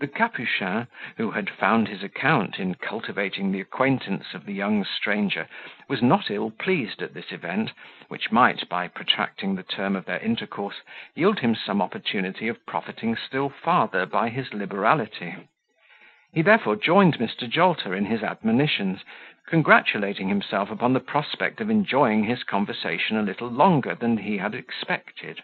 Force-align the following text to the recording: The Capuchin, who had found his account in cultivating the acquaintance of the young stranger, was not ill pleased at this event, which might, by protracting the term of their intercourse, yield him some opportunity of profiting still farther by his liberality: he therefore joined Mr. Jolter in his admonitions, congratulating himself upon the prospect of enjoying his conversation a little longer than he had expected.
The 0.00 0.08
Capuchin, 0.08 0.88
who 1.18 1.30
had 1.30 1.48
found 1.48 1.86
his 1.86 2.02
account 2.02 2.58
in 2.58 2.74
cultivating 2.74 3.52
the 3.52 3.60
acquaintance 3.60 4.34
of 4.34 4.44
the 4.44 4.52
young 4.52 4.84
stranger, 4.84 5.46
was 5.88 6.02
not 6.02 6.32
ill 6.32 6.50
pleased 6.50 7.00
at 7.00 7.14
this 7.14 7.30
event, 7.30 7.70
which 8.08 8.32
might, 8.32 8.68
by 8.68 8.88
protracting 8.88 9.54
the 9.54 9.62
term 9.62 9.94
of 9.94 10.04
their 10.04 10.18
intercourse, 10.18 10.80
yield 11.14 11.38
him 11.38 11.54
some 11.54 11.80
opportunity 11.80 12.48
of 12.48 12.66
profiting 12.66 13.14
still 13.14 13.48
farther 13.48 14.04
by 14.04 14.30
his 14.30 14.52
liberality: 14.52 15.36
he 16.32 16.42
therefore 16.42 16.74
joined 16.74 17.16
Mr. 17.18 17.48
Jolter 17.48 17.94
in 17.94 18.06
his 18.06 18.24
admonitions, 18.24 19.04
congratulating 19.46 20.26
himself 20.28 20.72
upon 20.72 20.92
the 20.92 20.98
prospect 20.98 21.60
of 21.60 21.70
enjoying 21.70 22.24
his 22.24 22.42
conversation 22.42 23.16
a 23.16 23.22
little 23.22 23.46
longer 23.48 23.94
than 23.94 24.16
he 24.16 24.38
had 24.38 24.56
expected. 24.56 25.42